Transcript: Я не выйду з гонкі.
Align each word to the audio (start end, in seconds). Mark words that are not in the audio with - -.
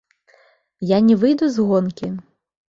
Я 0.95 0.99
не 1.09 1.15
выйду 1.25 1.51
з 1.57 1.67
гонкі. 1.69 2.11